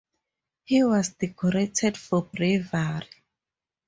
[0.63, 3.07] He was decorated for bravery.